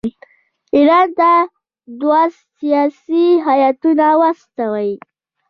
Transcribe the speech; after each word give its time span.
ایران 0.75 1.07
ته 1.17 1.31
دوه 1.99 2.21
سیاسي 2.57 3.25
هیاتونه 3.47 4.07
واستوي. 4.21 4.91